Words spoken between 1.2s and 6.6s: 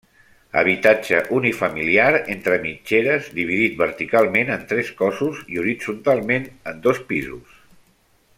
unifamiliar entre mitgeres, dividit verticalment en tres cossos i horitzontalment